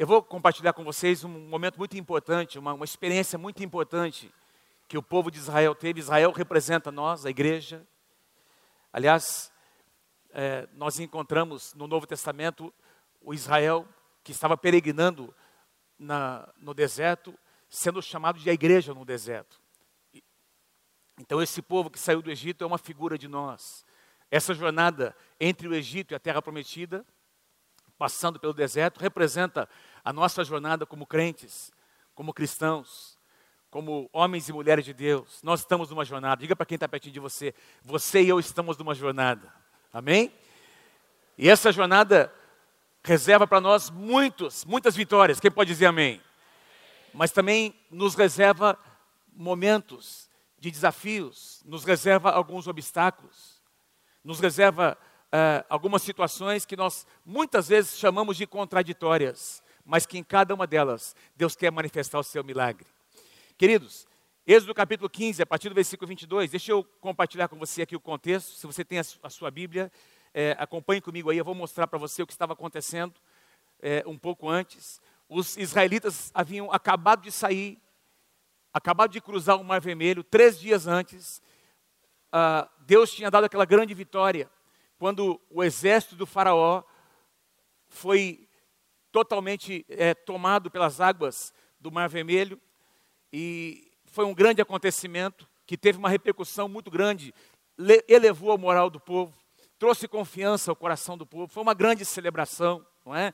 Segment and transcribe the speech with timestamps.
[0.00, 4.32] eu vou compartilhar com vocês um momento muito importante, uma, uma experiência muito importante
[4.88, 6.00] que o povo de Israel teve.
[6.00, 7.86] Israel representa nós, a igreja.
[8.90, 9.52] Aliás,
[10.30, 12.72] é, nós encontramos no Novo Testamento
[13.20, 13.86] o Israel
[14.24, 15.34] que estava peregrinando
[15.98, 17.38] na, no deserto,
[17.68, 19.60] sendo chamado de a igreja no deserto.
[21.18, 23.84] Então, esse povo que saiu do Egito é uma figura de nós.
[24.30, 27.04] Essa jornada entre o Egito e a terra prometida,
[28.00, 29.68] passando pelo deserto, representa
[30.04, 31.72] a nossa jornada como crentes,
[32.14, 33.18] como cristãos,
[33.70, 35.40] como homens e mulheres de Deus.
[35.42, 36.40] Nós estamos numa jornada.
[36.40, 39.52] Diga para quem está pertinho de você: você e eu estamos numa jornada.
[39.92, 40.32] Amém?
[41.38, 42.32] E essa jornada
[43.02, 45.40] reserva para nós muitos, muitas vitórias.
[45.40, 46.20] Quem pode dizer amém?
[47.14, 48.78] Mas também nos reserva
[49.32, 50.28] momentos
[50.58, 53.62] de desafios, nos reserva alguns obstáculos,
[54.22, 54.98] nos reserva
[55.32, 60.68] uh, algumas situações que nós muitas vezes chamamos de contraditórias, mas que em cada uma
[60.68, 62.86] delas Deus quer manifestar o seu milagre.
[63.58, 64.06] Queridos,
[64.46, 68.00] Êxodo capítulo 15, a partir do versículo 22, deixa eu compartilhar com você aqui o
[68.00, 69.90] contexto, se você tem a sua Bíblia,
[70.32, 73.14] é, acompanhe comigo aí, eu vou mostrar para você o que estava acontecendo
[73.82, 75.00] é, um pouco antes.
[75.28, 77.76] Os israelitas haviam acabado de sair
[78.72, 81.42] acabado de cruzar o Mar Vermelho, três dias antes,
[82.32, 84.48] uh, Deus tinha dado aquela grande vitória,
[84.96, 86.84] quando o exército do Faraó
[87.88, 88.48] foi
[89.12, 92.60] totalmente é, tomado pelas águas do Mar Vermelho,
[93.32, 97.32] e foi um grande acontecimento que teve uma repercussão muito grande,
[98.08, 99.34] elevou a moral do povo,
[99.78, 103.32] trouxe confiança ao coração do povo, foi uma grande celebração, não é?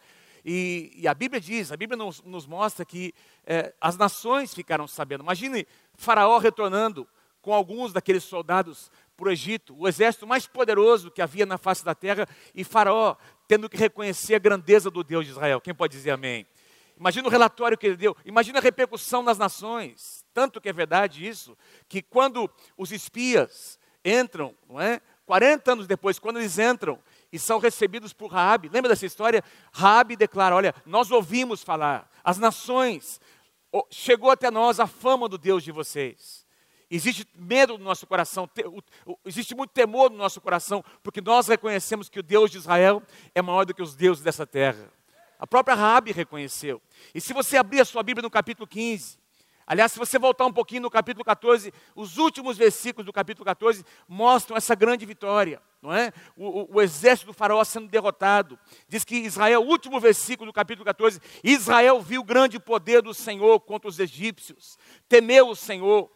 [0.49, 3.13] E, e, a Bíblia diz, a Bíblia nos, nos mostra que
[3.45, 5.25] é, as nações ficaram sabendo.
[5.25, 7.09] Imagine Faraó retornando
[7.43, 11.85] com alguns daqueles soldados para o Egito, o exército mais poderoso que havia na face
[11.85, 13.17] da terra, e Faraó
[13.47, 15.61] tendo que reconhecer a grandeza do Deus de Israel.
[15.61, 16.47] Quem pode dizer amém?
[16.99, 20.25] Imagina o relatório que ele deu, imagina a repercussão nas nações.
[20.33, 21.57] Tanto que é verdade isso,
[21.89, 25.01] que quando os espias entram, não é?
[25.27, 26.99] 40 anos depois, quando eles entram
[27.33, 28.69] e são recebidos por Raabe.
[28.69, 29.43] Lembra dessa história?
[29.73, 33.21] Raabe declara: "Olha, nós ouvimos falar, as nações
[33.91, 36.46] chegou até nós a fama do Deus de vocês.
[36.91, 38.49] Existe medo no nosso coração,
[39.25, 43.03] existe muito temor no nosso coração, porque nós reconhecemos que o Deus de Israel
[43.35, 44.93] é maior do que os deuses dessa terra.
[45.39, 46.81] A própria Raabe reconheceu.
[47.15, 49.19] E se você abrir a sua Bíblia no capítulo 15,
[49.67, 53.85] Aliás, se você voltar um pouquinho no capítulo 14, os últimos versículos do capítulo 14
[54.07, 56.13] mostram essa grande vitória, não é?
[56.37, 58.57] O, o, o, exército do faraó sendo derrotado.
[58.89, 63.13] Diz que Israel, o último versículo do capítulo 14, Israel viu o grande poder do
[63.13, 66.16] Senhor contra os egípcios, temeu o Senhor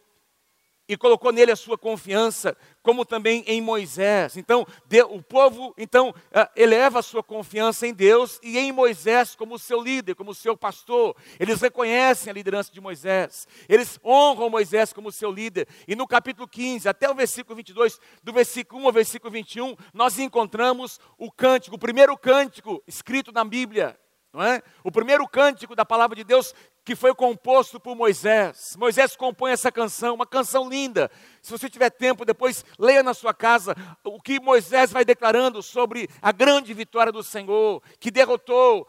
[0.91, 2.53] e colocou nele a sua confiança,
[2.83, 4.35] como também em Moisés.
[4.35, 4.67] Então,
[5.09, 9.81] o povo então ah, eleva a sua confiança em Deus e em Moisés como seu
[9.81, 11.15] líder, como seu pastor.
[11.39, 13.47] Eles reconhecem a liderança de Moisés.
[13.69, 15.65] Eles honram Moisés como seu líder.
[15.87, 20.19] E no capítulo 15, até o versículo 22, do versículo 1 ao versículo 21, nós
[20.19, 23.97] encontramos o cântico, o primeiro cântico escrito na Bíblia.
[24.33, 24.63] É?
[24.81, 28.75] O primeiro cântico da palavra de Deus que foi composto por Moisés.
[28.77, 31.11] Moisés compõe essa canção, uma canção linda.
[31.41, 36.09] Se você tiver tempo, depois leia na sua casa o que Moisés vai declarando sobre
[36.21, 38.87] a grande vitória do Senhor, que derrotou,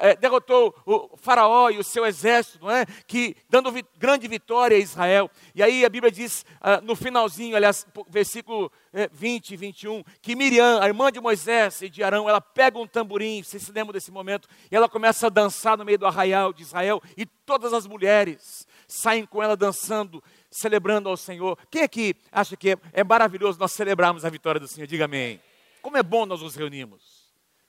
[0.00, 2.86] é, derrotou o Faraó e o seu exército, não é?
[3.06, 5.30] Que dando vi grande vitória a Israel.
[5.54, 8.70] E aí a Bíblia diz uh, no finalzinho, aliás, versículo
[9.12, 12.86] 20 e 21, que Miriam, a irmã de Moisés e de Arão, ela pega um
[12.86, 16.52] tamborim, vocês se lembram desse momento, e ela começa a dançar no meio do arraial
[16.52, 21.58] de Israel e e todas as mulheres saem com ela dançando, celebrando ao Senhor.
[21.70, 24.86] Quem aqui acha que é, é maravilhoso nós celebrarmos a vitória do Senhor?
[24.86, 25.40] Diga amém.
[25.80, 27.24] Como é bom nós nos reunimos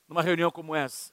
[0.07, 1.11] numa reunião como essa,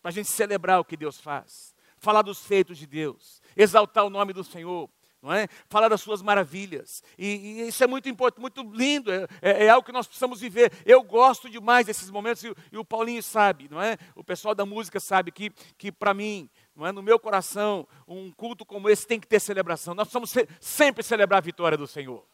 [0.00, 4.10] para a gente celebrar o que Deus faz, falar dos feitos de Deus, exaltar o
[4.10, 4.88] nome do Senhor,
[5.22, 5.46] não é?
[5.68, 7.02] Falar das suas maravilhas.
[7.16, 10.40] E, e isso é muito importante, muito lindo, é, é, é, algo que nós precisamos
[10.40, 10.72] viver.
[10.84, 13.96] Eu gosto demais desses momentos, e, e, o Paulinho sabe, não é?
[14.16, 16.92] O pessoal da música sabe que, que para mim, não é?
[16.92, 19.94] no meu coração, um culto como esse tem que ter celebração.
[19.94, 22.24] Nós precisamos sempre celebrar a vitória do Senhor.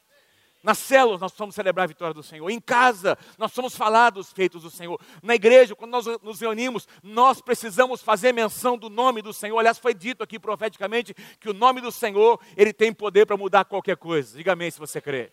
[0.62, 2.49] Nas células nós precisamos celebrar a vitória do Senhor.
[2.51, 5.01] Em casa nós precisamos falar dos feitos do Senhor.
[5.23, 9.59] Na igreja, quando nós nos reunimos, nós precisamos fazer menção do nome do Senhor.
[9.59, 13.65] Aliás, foi dito aqui profeticamente que o nome do Senhor, ele tem poder para mudar
[13.65, 14.37] qualquer coisa.
[14.37, 15.33] Diga amém se você crê.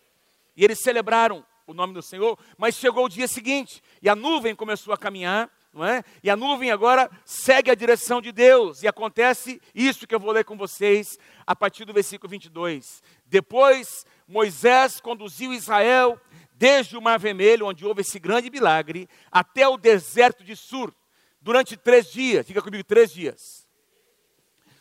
[0.56, 4.54] E eles celebraram o nome do Senhor, mas chegou o dia seguinte e a nuvem
[4.54, 6.02] começou a caminhar não é?
[6.22, 10.32] E a nuvem agora segue a direção de Deus, e acontece isso que eu vou
[10.32, 13.02] ler com vocês a partir do versículo 22.
[13.26, 16.18] Depois Moisés conduziu Israel
[16.54, 20.92] desde o Mar Vermelho, onde houve esse grande milagre, até o deserto de Sur,
[21.40, 23.68] durante três dias, diga comigo, três dias.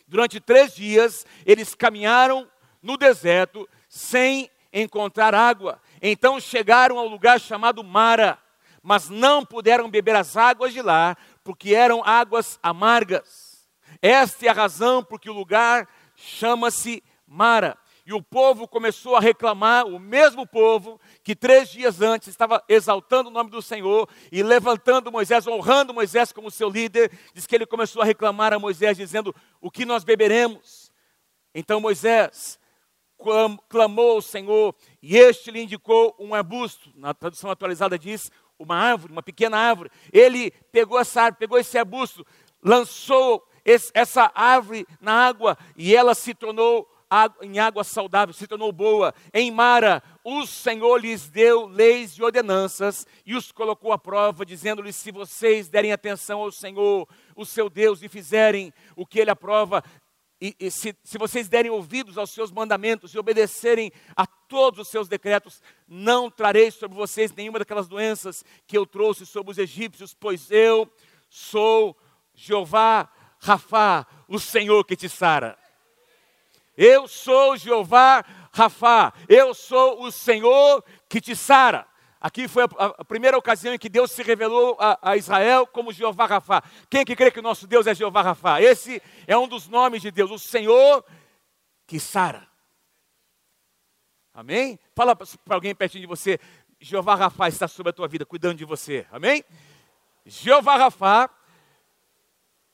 [0.07, 2.49] Durante três dias, eles caminharam
[2.81, 5.81] no deserto sem encontrar água.
[6.01, 8.37] Então chegaram ao lugar chamado Mara,
[8.85, 13.67] mas não puderam beber as águas de lá, porque eram águas amargas.
[13.99, 17.75] Esta é a razão por que o lugar chama-se Mara.
[18.05, 23.29] E o povo começou a reclamar, o mesmo povo que três dias antes estava exaltando
[23.29, 27.65] o nome do Senhor e levantando Moisés, honrando Moisés como seu líder, diz que ele
[27.65, 30.91] começou a reclamar a Moisés, dizendo: O que nós beberemos?
[31.55, 32.59] Então Moisés
[33.67, 36.91] clamou ao Senhor e este lhe indicou um arbusto.
[36.95, 38.29] Na tradução atualizada diz
[38.59, 39.89] uma árvore, uma pequena árvore.
[40.11, 42.25] Ele pegou essa árvore, pegou esse arbusto,
[42.63, 46.89] lançou esse, essa árvore na água e ela se tornou
[47.41, 49.13] em água saudável, se tornou boa.
[49.33, 54.95] Em Mara, o Senhor lhes deu leis e ordenanças e os colocou à prova, dizendo-lhes:
[54.95, 59.83] se vocês derem atenção ao Senhor, o seu Deus, e fizerem o que ele aprova,
[60.41, 64.87] e, e se, se vocês derem ouvidos aos seus mandamentos e obedecerem a todos os
[64.87, 70.13] seus decretos, não trarei sobre vocês nenhuma daquelas doenças que eu trouxe sobre os egípcios,
[70.13, 70.89] pois eu
[71.29, 71.95] sou
[72.33, 73.09] Jeová
[73.39, 75.57] Rafá, o Senhor que te sara.
[76.77, 81.87] Eu sou Jeová Rafá, eu sou o Senhor que te sara.
[82.19, 85.93] Aqui foi a, a, primeira ocasião em que Deus se revelou a, a, Israel como
[85.93, 86.63] Jeová Rafá.
[86.89, 88.59] Quem que crê que o nosso Deus é Jeová Rafá?
[88.59, 91.05] Esse é um dos nomes de Deus, o Senhor
[91.85, 92.47] que sara.
[94.35, 94.77] Amém?
[94.93, 96.37] Fala para alguém pertinho de você,
[96.77, 99.07] Jeová Rafá está sobre a tua vida, cuidando de você.
[99.09, 99.45] Amém?
[100.25, 101.29] Jeová Rafá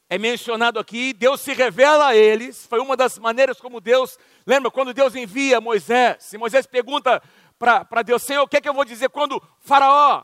[0.09, 4.71] é mencionado aqui, Deus se revela a eles, foi uma das maneiras como Deus, lembra
[4.71, 7.21] quando Deus envia Moisés, e Moisés pergunta
[7.59, 10.23] para Deus, Senhor, o que é que eu vou dizer quando Faraó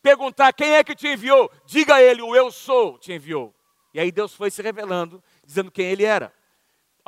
[0.00, 1.52] perguntar quem é que te enviou?
[1.66, 3.54] Diga a ele, o eu sou te enviou.
[3.92, 6.32] E aí Deus foi se revelando, dizendo quem ele era.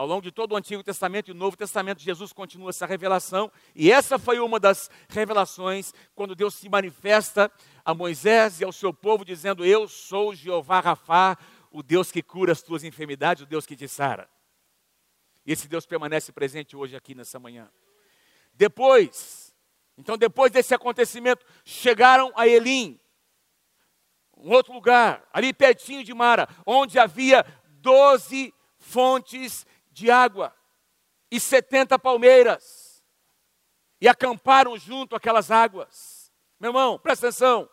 [0.00, 3.52] Ao longo de todo o Antigo Testamento e o Novo Testamento, Jesus continua essa revelação,
[3.74, 7.52] e essa foi uma das revelações quando Deus se manifesta
[7.84, 11.36] a Moisés e ao seu povo, dizendo: Eu sou Jeová Rafá,
[11.70, 14.26] o Deus que cura as tuas enfermidades, o Deus que te sara.
[15.44, 17.70] E esse Deus permanece presente hoje aqui nessa manhã.
[18.54, 19.54] Depois,
[19.98, 22.98] então depois desse acontecimento, chegaram a Elim,
[24.34, 27.44] um outro lugar, ali pertinho de Mara, onde havia
[27.82, 29.66] doze fontes
[30.00, 30.54] de água
[31.30, 33.04] e setenta palmeiras.
[34.00, 36.32] E acamparam junto aquelas águas.
[36.58, 37.68] Meu irmão, presta atenção.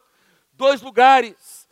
[0.52, 1.68] Dois lugares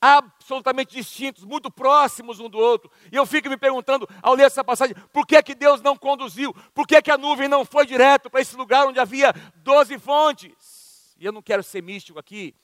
[0.00, 2.90] absolutamente distintos, muito próximos um do outro.
[3.10, 6.54] E eu fico me perguntando, ao ler essa passagem, por que, que Deus não conduziu?
[6.72, 11.16] Por que, que a nuvem não foi direto para esse lugar onde havia doze fontes?
[11.18, 12.54] E eu não quero ser místico aqui,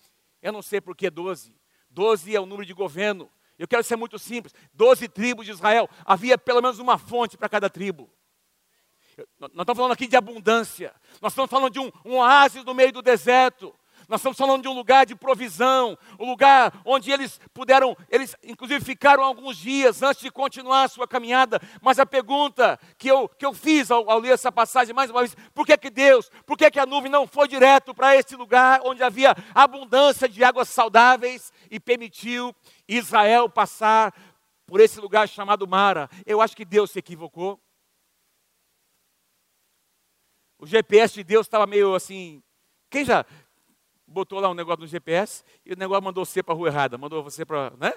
[0.41, 1.55] eu não sei por que doze.
[1.91, 3.31] Doze é o número de governo.
[3.58, 4.54] Eu quero ser muito simples.
[4.72, 8.10] Doze tribos de Israel, havia pelo menos uma fonte para cada tribo.
[9.38, 10.94] Nós estamos falando aqui de abundância.
[11.20, 13.74] Nós estamos falando de um, um oásis no meio do deserto.
[14.08, 18.84] Nós estamos falando de um lugar de provisão, um lugar onde eles puderam, eles inclusive
[18.84, 21.60] ficaram alguns dias antes de continuar a sua caminhada.
[21.80, 25.20] Mas a pergunta que eu, que eu fiz ao, ao ler essa passagem mais uma
[25.20, 28.36] vez, por que, que Deus, por que, que a nuvem não foi direto para esse
[28.36, 32.54] lugar onde havia abundância de águas saudáveis e permitiu
[32.86, 34.14] Israel passar
[34.66, 36.08] por esse lugar chamado Mara?
[36.26, 37.60] Eu acho que Deus se equivocou.
[40.58, 42.43] O GPS de Deus estava meio assim.
[42.88, 43.26] Quem já,
[44.14, 46.96] botou lá um negócio no GPS e o negócio mandou você para a rua errada,
[46.96, 47.92] mandou você para, né?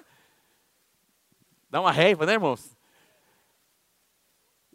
[1.69, 2.75] Dá uma raiva, né, irmãos?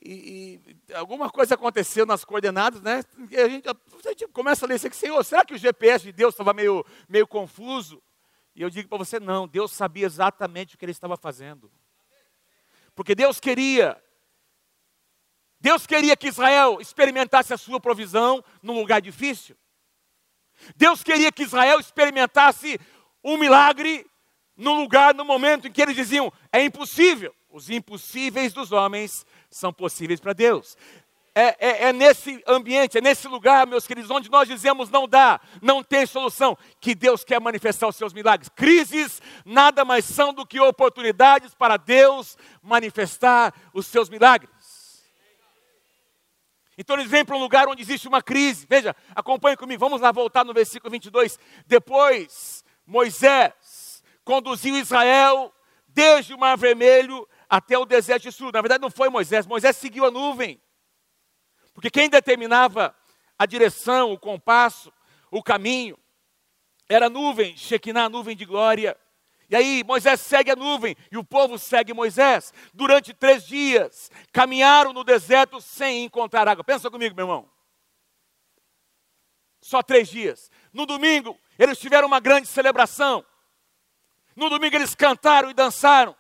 [0.04, 3.02] E, e, alguma coisa aconteceu nas coordenadas, né?
[3.30, 3.76] E a gente, a
[4.08, 6.84] gente começa a ler isso aqui, Senhor, será que o GPS de Deus estava meio,
[7.08, 8.02] meio confuso?
[8.54, 11.70] E eu digo para você, não, Deus sabia exatamente o que ele estava fazendo.
[12.94, 14.02] Porque Deus queria,
[15.58, 19.56] Deus queria que Israel experimentasse a sua provisão num lugar difícil.
[20.76, 22.78] Deus queria que Israel experimentasse
[23.23, 24.07] um milagre
[24.57, 27.35] no lugar, no momento em que eles diziam: é impossível.
[27.50, 30.76] Os impossíveis dos homens são possíveis para Deus.
[31.35, 35.40] É, é, é, nesse ambiente, é nesse lugar, meus queridos, onde nós dizemos não dá,
[35.62, 38.50] não tem solução, que Deus quer manifestar os seus milagres.
[38.50, 44.50] Crises nada mais são do que oportunidades para Deus manifestar os seus milagres.
[46.76, 48.67] Então eles vêm para um lugar onde existe uma crise.
[48.69, 51.38] Veja, acompanhe comigo, vamos lá voltar no versículo 22.
[51.67, 55.52] Depois, Moisés conduziu Israel
[55.88, 58.50] desde o Mar Vermelho até o deserto de Sul.
[58.52, 60.61] Na verdade, não foi Moisés, Moisés seguiu a nuvem.
[61.75, 62.95] Porque quem determinava
[63.38, 64.93] a direção, o compasso,
[65.31, 65.99] o caminho,
[66.88, 68.97] era a nuvem, Shekinah, a nuvem de glória.
[69.52, 72.54] E aí Moisés segue a nuvem e o povo segue Moisés.
[72.73, 76.64] Durante três dias, caminharam no deserto sem encontrar água.
[76.64, 77.50] Pensa comigo, meu irmão.
[79.61, 80.50] Só três dias.
[80.73, 83.23] No domingo, eles tiveram uma grande celebração.
[84.35, 86.16] No domingo, eles cantaram e dançaram.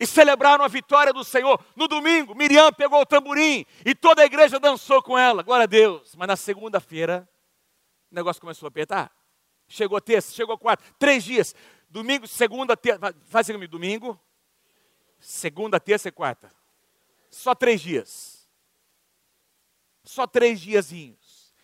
[0.00, 1.62] E celebraram a vitória do Senhor.
[1.76, 5.42] No domingo, Miriam pegou o tamborim e toda a igreja dançou com ela.
[5.42, 6.14] Glória a Deus.
[6.16, 7.28] Mas na segunda-feira,
[8.10, 9.12] o negócio começou a apertar.
[9.68, 11.54] Chegou terça, chegou quarta, três dias.
[11.88, 13.14] Domingo, segunda, terça.
[13.24, 14.20] Faz comigo, domingo,
[15.18, 16.52] segunda, terça e quarta.
[17.30, 18.48] Só três dias.
[20.04, 21.54] Só três diazinhos.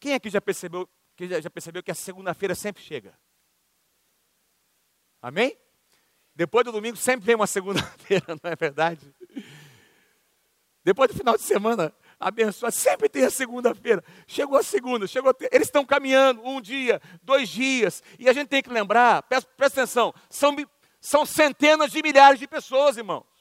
[0.00, 3.18] Quem aqui já percebeu, que já percebeu que a segunda-feira sempre chega?
[5.20, 5.56] Amém?
[6.34, 9.14] Depois do domingo sempre vem uma segunda-feira, não é verdade?
[10.82, 12.74] Depois do final de semana, abençoado.
[12.74, 14.02] Sempre tem a segunda-feira.
[14.26, 18.02] Chegou a segunda, chegou a Eles estão caminhando um dia, dois dias.
[18.18, 20.56] E a gente tem que lembrar, presta, presta atenção, são,
[21.00, 23.34] são centenas de milhares de pessoas, irmãos.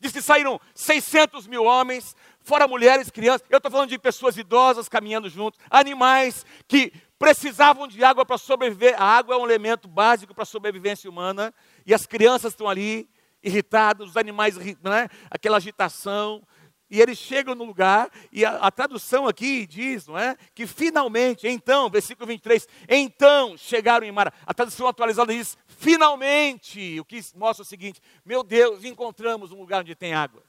[0.00, 3.46] Diz que saíram 600 mil homens, fora mulheres, crianças.
[3.50, 8.94] Eu estou falando de pessoas idosas caminhando juntos, animais que precisavam de água para sobreviver.
[8.96, 11.52] A água é um elemento básico para a sobrevivência humana.
[11.84, 13.10] E as crianças estão ali
[13.42, 15.08] irritadas, os animais, né?
[15.30, 16.46] aquela agitação.
[16.90, 20.36] E eles chegam no lugar, e a, a, tradução aqui diz, não é?
[20.54, 24.32] Que finalmente, então, versículo 23, então chegaram em Mara.
[24.46, 29.82] A tradução atualizada diz, finalmente, o que mostra o seguinte: meu Deus, encontramos um lugar
[29.82, 30.44] onde tem águas.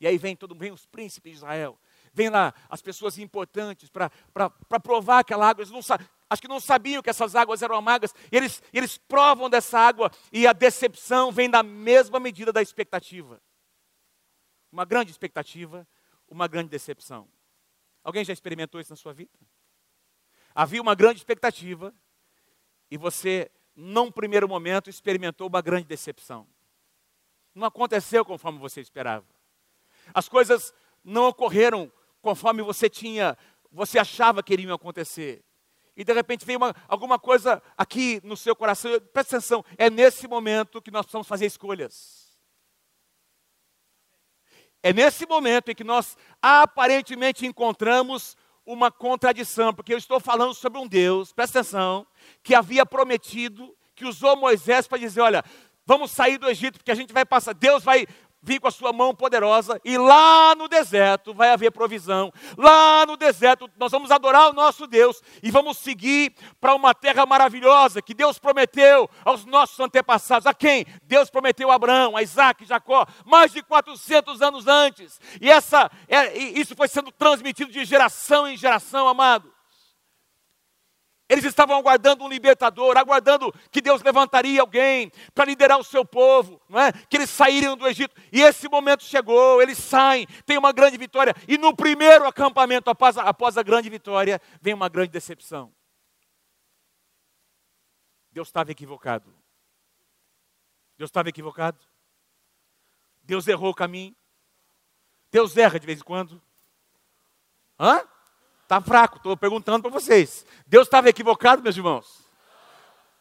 [0.00, 1.78] E aí vem todo, vem os príncipes de Israel,
[2.12, 5.62] vem lá as pessoas importantes para provar aquela água.
[5.62, 5.78] Eles não,
[6.28, 8.12] acho que não sabiam que essas águas eram amargas.
[8.32, 13.40] Eles, eles provam dessa água e a decepção vem da mesma medida da expectativa
[14.74, 15.86] uma grande expectativa,
[16.28, 17.28] uma grande decepção.
[18.02, 19.30] Alguém já experimentou isso na sua vida?
[20.52, 21.94] Havia uma grande expectativa
[22.90, 26.44] e você, num primeiro momento, experimentou uma grande decepção.
[27.54, 29.24] Não aconteceu conforme você esperava.
[30.12, 31.90] As coisas não ocorreram
[32.20, 33.38] conforme você tinha,
[33.70, 35.44] você achava que iriam acontecer.
[35.96, 38.90] E de repente veio uma, alguma coisa aqui no seu coração.
[39.12, 42.23] Presta atenção, é nesse momento que nós precisamos fazer escolhas.
[44.84, 48.36] É nesse momento em que nós aparentemente encontramos
[48.66, 52.06] uma contradição, porque eu estou falando sobre um Deus, presta atenção,
[52.42, 55.42] que havia prometido, que usou Moisés para dizer: olha,
[55.86, 58.06] vamos sair do Egito, porque a gente vai passar, Deus vai
[58.44, 62.32] vir com a sua mão poderosa, e lá no deserto vai haver provisão.
[62.56, 67.24] Lá no deserto nós vamos adorar o nosso Deus e vamos seguir para uma terra
[67.24, 70.46] maravilhosa que Deus prometeu aos nossos antepassados.
[70.46, 70.84] A quem?
[71.04, 75.18] Deus prometeu a Abraão, a Isaac, Jacó, mais de 400 anos antes.
[75.40, 79.53] E essa, é, isso foi sendo transmitido de geração em geração, amado.
[81.34, 86.60] Eles estavam aguardando um libertador, aguardando que Deus levantaria alguém para liderar o seu povo,
[86.68, 86.92] não é?
[86.92, 88.14] que eles sairiam do Egito.
[88.30, 91.34] E esse momento chegou, eles saem, tem uma grande vitória.
[91.48, 95.74] E no primeiro acampamento, após a, após a grande vitória, vem uma grande decepção.
[98.30, 99.34] Deus estava equivocado.
[100.96, 101.84] Deus estava equivocado.
[103.24, 104.14] Deus errou o caminho.
[105.32, 106.40] Deus erra de vez em quando.
[107.78, 108.06] Hã?
[108.64, 110.44] Está fraco, estou perguntando para vocês.
[110.66, 112.24] Deus estava equivocado, meus irmãos?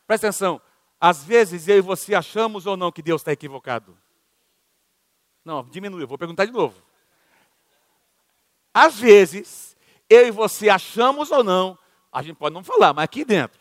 [0.07, 0.61] Presta atenção.
[0.99, 3.97] Às vezes eu e você achamos ou não que Deus está equivocado?
[5.43, 6.81] Não, diminui, eu vou perguntar de novo.
[8.73, 9.75] Às vezes,
[10.09, 11.77] eu e você achamos ou não,
[12.09, 13.59] a gente pode não falar, mas aqui dentro.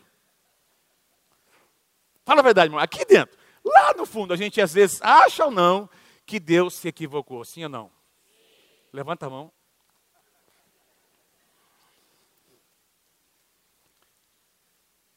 [2.23, 3.37] Fala a verdade, irmão, aqui dentro.
[3.63, 5.89] Lá no fundo, a gente às vezes acha ou não
[6.25, 7.91] que Deus se equivocou, sim ou não?
[8.93, 9.51] Levanta a mão.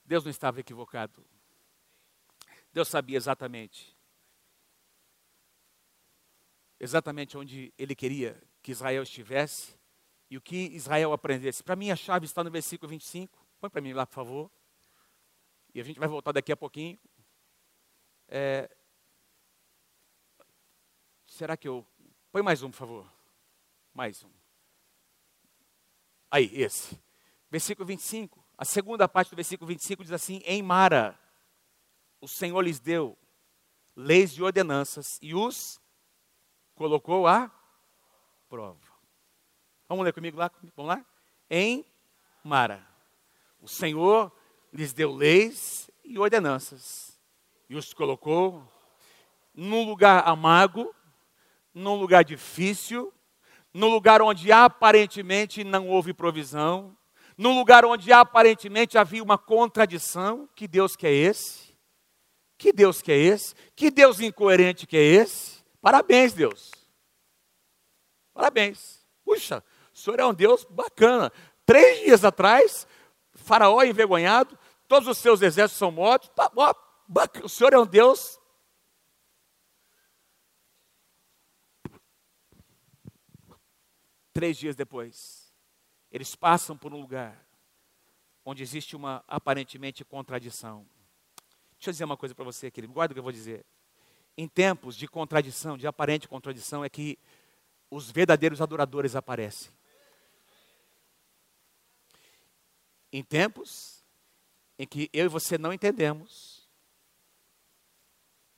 [0.07, 1.25] Deus não estava equivocado.
[2.73, 3.97] Deus sabia exatamente.
[6.79, 9.77] Exatamente onde Ele queria que Israel estivesse
[10.31, 11.63] e o que Israel aprendesse.
[11.63, 13.47] Para mim, a chave está no versículo 25.
[13.59, 14.51] Põe para mim lá, por favor.
[15.75, 16.99] E a gente vai voltar daqui a pouquinho.
[18.29, 18.71] É...
[21.27, 21.85] Será que eu.
[22.31, 23.13] Põe mais um, por favor.
[23.93, 24.31] Mais um.
[26.31, 27.01] Aí, esse.
[27.51, 28.46] Versículo 25.
[28.59, 31.19] A segunda parte do versículo 25 diz assim: Em Mara,
[32.21, 33.17] o Senhor lhes deu
[33.95, 35.81] leis e ordenanças e os
[36.75, 37.51] colocou à
[38.49, 38.81] prova.
[39.89, 40.51] Vamos ler comigo lá?
[40.75, 41.05] Vamos lá?
[41.51, 41.85] Em
[42.43, 42.87] Mara,
[43.61, 44.33] o Senhor
[44.73, 47.21] lhes deu leis e ordenanças
[47.69, 48.67] e os colocou
[49.55, 50.95] num lugar amargo,
[51.75, 53.13] num lugar difícil,
[53.73, 56.96] num lugar onde aparentemente não houve provisão,
[57.37, 61.77] num lugar onde aparentemente havia uma contradição, que Deus quer esse?
[62.57, 63.55] Que Deus que é esse?
[63.75, 65.63] Que Deus incoerente que é esse?
[65.81, 66.71] Parabéns, Deus.
[68.33, 69.07] Parabéns.
[69.25, 69.63] Puxa,
[69.95, 71.31] o senhor é um Deus bacana.
[71.67, 72.87] Três dias atrás,
[73.35, 76.31] Faraó envergonhado, todos os seus exércitos são mortos.
[76.31, 76.75] Tá, ó,
[77.43, 78.41] o senhor é um Deus.
[84.33, 85.46] Três dias depois,
[86.11, 87.47] eles passam por um lugar
[88.45, 90.87] onde existe uma aparentemente contradição.
[91.73, 93.67] Deixa eu dizer uma coisa para você, querido, guarda o que eu vou dizer.
[94.37, 97.19] Em tempos de contradição, de aparente contradição, é que
[97.91, 99.73] os verdadeiros adoradores aparecem.
[103.13, 104.05] Em tempos
[104.79, 106.69] em que eu e você não entendemos,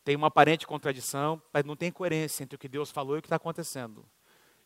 [0.04, 3.22] tem uma aparente contradição, mas não tem coerência entre o que Deus falou e o
[3.22, 4.08] que está acontecendo.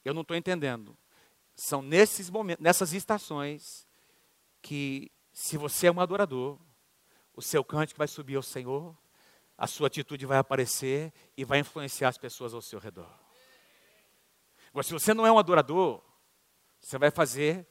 [0.05, 0.97] Eu não estou entendendo.
[1.55, 3.87] São nesses momentos, nessas estações,
[4.61, 6.59] que se você é um adorador,
[7.35, 8.97] o seu cântico vai subir ao Senhor,
[9.57, 13.11] a sua atitude vai aparecer e vai influenciar as pessoas ao seu redor.
[14.71, 16.03] Agora, se você não é um adorador,
[16.81, 17.67] você vai fazer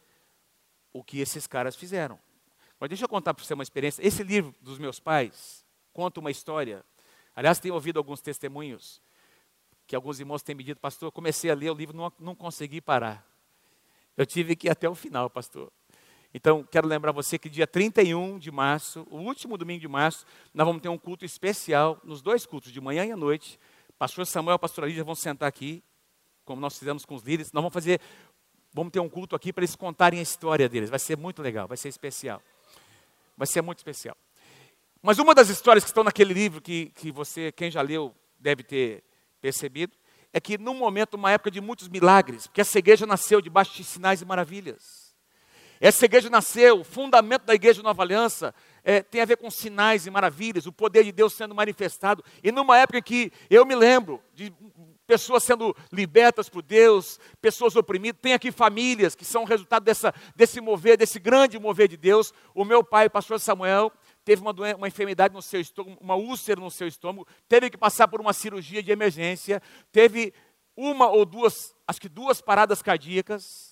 [0.93, 2.19] o que esses caras fizeram.
[2.79, 4.05] Mas deixa eu contar para você uma experiência.
[4.05, 6.83] Esse livro dos meus pais conta uma história.
[7.35, 9.01] Aliás, tenho ouvido alguns testemunhos
[9.85, 12.79] que alguns irmãos têm me dito, pastor, comecei a ler o livro, não, não consegui
[12.79, 13.27] parar.
[14.17, 15.71] Eu tive que ir até o final, pastor.
[16.33, 20.65] Então, quero lembrar você que dia 31 de março, o último domingo de março, nós
[20.65, 23.59] vamos ter um culto especial, nos dois cultos, de manhã e à noite.
[23.99, 25.83] Pastor Samuel e pastora Lídia vão sentar aqui,
[26.45, 27.51] como nós fizemos com os líderes.
[27.51, 27.99] Nós vamos fazer,
[28.73, 30.89] vamos ter um culto aqui para eles contarem a história deles.
[30.89, 32.41] Vai ser muito legal, vai ser especial.
[33.35, 34.15] Vai ser muito especial.
[35.01, 38.63] Mas uma das histórias que estão naquele livro, que, que você, quem já leu, deve
[38.63, 39.03] ter
[39.41, 39.97] percebido,
[40.33, 43.83] é que num momento, uma época de muitos milagres, porque essa igreja nasceu debaixo de
[43.83, 45.11] sinais e maravilhas.
[45.79, 50.05] Essa igreja nasceu, o fundamento da igreja Nova Aliança é, tem a ver com sinais
[50.05, 52.23] e maravilhas, o poder de Deus sendo manifestado.
[52.43, 54.53] E numa época em que eu me lembro de
[55.07, 60.61] pessoas sendo libertas por Deus, pessoas oprimidas, tem aqui famílias que são resultado dessa, desse
[60.61, 62.31] mover, desse grande mover de Deus.
[62.53, 63.91] O meu pai, o pastor Samuel,
[64.23, 67.77] teve uma, doença, uma enfermidade no seu estômago, uma úlcera no seu estômago, teve que
[67.77, 70.33] passar por uma cirurgia de emergência, teve
[70.75, 73.71] uma ou duas, acho que duas paradas cardíacas,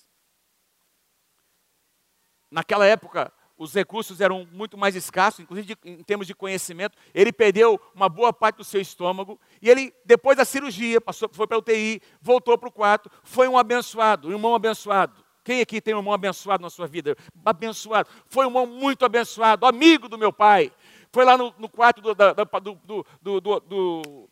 [2.50, 6.98] Naquela época, os recursos eram muito mais escassos, inclusive de, em termos de conhecimento.
[7.14, 11.46] Ele perdeu uma boa parte do seu estômago e ele, depois da cirurgia, passou, foi
[11.46, 15.24] para a UTI, voltou para o quarto, foi um abençoado, um irmão abençoado.
[15.50, 17.16] Quem aqui tem um irmão abençoado na sua vida?
[17.44, 18.08] Abençoado.
[18.28, 20.70] Foi um irmão muito abençoado, amigo do meu pai.
[21.10, 24.28] Foi lá no, no quarto do, da, do, do, do,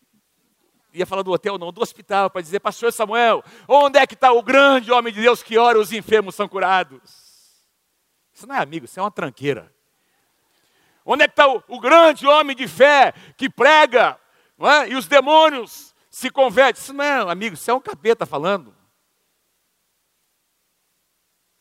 [0.95, 4.31] ia falar do hotel, não, do hospital, para dizer, pastor Samuel, onde é que está
[4.31, 7.03] o grande homem de Deus que ora os enfermos são curados?
[8.33, 9.75] Isso não é amigo, isso é uma tranqueira.
[11.05, 14.17] Onde é que está o, o, grande homem de fé que prega
[14.61, 14.91] é?
[14.91, 16.81] e os demônios se convertem?
[16.81, 18.78] Isso não é amigo, isso é um capeta falando.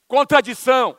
[0.07, 0.91] Contradição.
[0.91, 0.97] O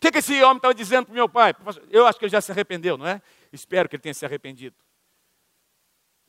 [0.00, 1.54] que, que esse homem estava dizendo para o meu pai?
[1.90, 3.20] Eu acho que ele já se arrependeu, não é?
[3.52, 4.76] Espero que ele tenha se arrependido.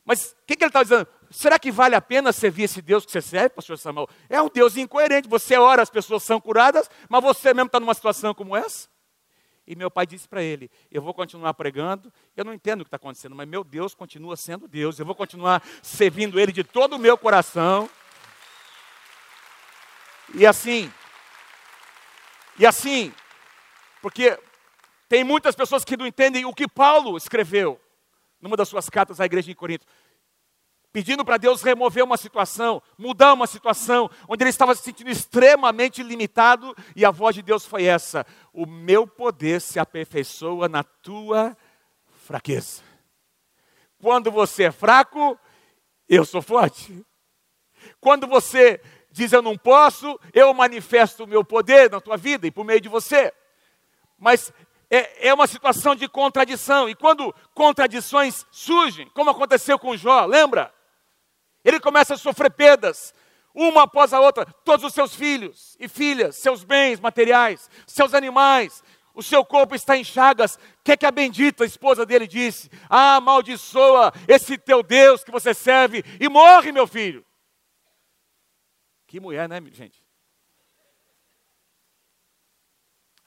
[0.04, 1.06] Mas o que, que ele estava dizendo?
[1.30, 4.08] Será que vale a pena servir esse Deus que você serve, pastor Samuel?
[4.28, 5.28] É um Deus incoerente.
[5.28, 8.88] Você ora, as pessoas são curadas, mas você mesmo está numa situação como essa?
[9.66, 12.12] E meu pai disse para ele: Eu vou continuar pregando.
[12.36, 14.98] Eu não entendo o que está acontecendo, mas meu Deus continua sendo Deus.
[14.98, 17.88] Eu vou continuar servindo Ele de todo o meu coração.
[20.34, 20.92] E assim,
[22.58, 23.12] e assim,
[24.00, 24.38] porque
[25.08, 27.80] tem muitas pessoas que não entendem o que Paulo escreveu
[28.40, 29.86] numa das suas cartas à igreja em Corinto,
[30.92, 36.02] pedindo para Deus remover uma situação, mudar uma situação, onde ele estava se sentindo extremamente
[36.02, 41.56] limitado, e a voz de Deus foi essa: O meu poder se aperfeiçoa na tua
[42.24, 42.82] fraqueza.
[43.98, 45.38] Quando você é fraco,
[46.08, 47.04] eu sou forte.
[48.00, 48.80] Quando você
[49.12, 52.80] diz eu não posso, eu manifesto o meu poder na tua vida e por meio
[52.80, 53.32] de você.
[54.18, 54.52] Mas
[54.90, 56.88] é, é uma situação de contradição.
[56.88, 60.72] E quando contradições surgem, como aconteceu com Jó, lembra?
[61.64, 63.14] Ele começa a sofrer perdas,
[63.54, 68.82] uma após a outra, todos os seus filhos e filhas, seus bens materiais, seus animais,
[69.14, 70.56] o seu corpo está em chagas.
[70.56, 72.70] O que, é que a bendita esposa dele disse?
[72.88, 77.24] Ah, amaldiçoa esse teu Deus que você serve e morre, meu filho.
[79.12, 80.02] Que mulher, né, gente?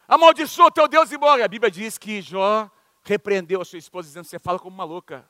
[0.08, 1.44] Amaldiçoa teu Deus e morre.
[1.44, 2.72] A Bíblia diz que Jó
[3.04, 5.30] repreendeu a sua esposa, dizendo: Você fala como uma louca.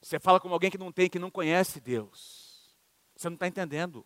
[0.00, 2.74] Você fala como alguém que não tem, que não conhece Deus.
[3.14, 4.02] Você não está entendendo.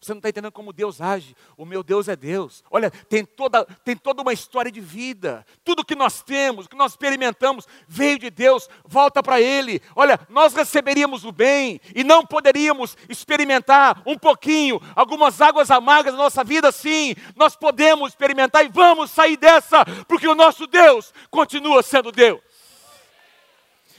[0.00, 1.34] Você não está entendendo como Deus age.
[1.56, 2.62] O meu Deus é Deus.
[2.70, 5.44] Olha, tem toda, tem toda uma história de vida.
[5.64, 9.80] Tudo que nós temos, que nós experimentamos, veio de Deus, volta para Ele.
[9.94, 16.22] Olha, nós receberíamos o bem e não poderíamos experimentar um pouquinho, algumas águas amargas na
[16.22, 17.14] nossa vida, sim.
[17.34, 22.40] Nós podemos experimentar e vamos sair dessa, porque o nosso Deus continua sendo Deus.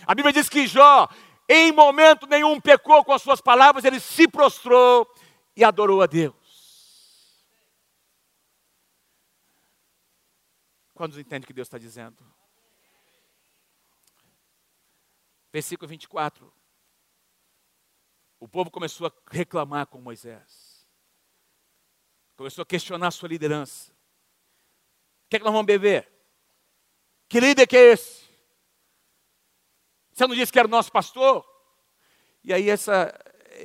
[0.06, 1.10] A Bíblia diz que Jó,
[1.50, 5.08] em momento nenhum, pecou com as suas palavras, ele se prostrou
[5.58, 6.36] e adorou a Deus.
[10.94, 12.24] Quantos entendem o que Deus está dizendo?
[15.52, 16.54] Versículo 24.
[18.40, 20.88] O povo começou a reclamar com Moisés.
[22.36, 23.92] Começou a questionar a sua liderança.
[25.26, 26.08] O que é que nós vamos beber?
[27.28, 28.28] Que líder que é esse?
[30.14, 31.44] Você não disse que era o nosso pastor?
[32.44, 33.12] E aí essa,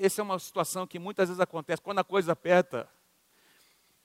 [0.01, 1.83] essa é uma situação que muitas vezes acontece.
[1.83, 2.89] Quando a coisa aperta,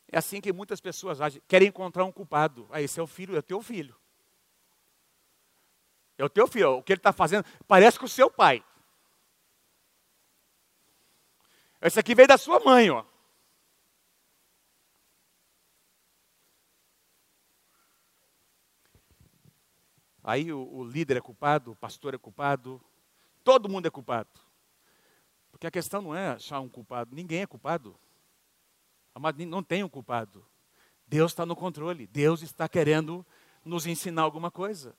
[0.09, 1.41] é assim que muitas pessoas agem.
[1.47, 2.67] Querem encontrar um culpado.
[2.71, 3.95] Ah, esse é o filho, é o teu filho.
[6.17, 6.77] É o teu filho.
[6.77, 8.63] O que ele está fazendo parece com o seu pai.
[11.81, 13.05] Esse aqui veio da sua mãe, ó.
[20.23, 22.81] Aí o, o líder é culpado, o pastor é culpado,
[23.45, 24.46] todo mundo é culpado.
[25.57, 27.99] Porque a questão não é achar um culpado, ninguém é culpado.
[29.15, 30.45] Amado, não tem um culpado.
[31.07, 33.25] Deus está no controle, Deus está querendo
[33.65, 34.95] nos ensinar alguma coisa.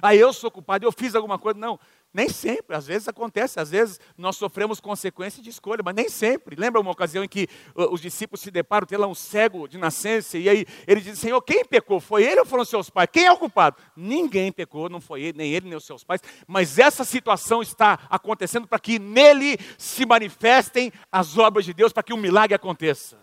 [0.00, 1.58] Ah, eu sou culpado, eu fiz alguma coisa.
[1.58, 1.78] Não,
[2.12, 6.56] nem sempre, às vezes acontece, às vezes nós sofremos consequências de escolha, mas nem sempre.
[6.56, 10.38] Lembra uma ocasião em que os discípulos se deparam, tem lá um cego de nascença,
[10.38, 12.00] e aí ele diz: Senhor, quem pecou?
[12.00, 13.10] Foi ele ou foram seus pais?
[13.12, 13.76] Quem é o culpado?
[13.94, 17.98] Ninguém pecou, não foi ele, nem ele, nem os seus pais, mas essa situação está
[18.08, 23.18] acontecendo para que nele se manifestem as obras de Deus, para que um milagre aconteça.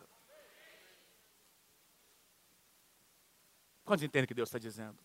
[3.84, 4.98] Quantos entendem o que Deus está dizendo?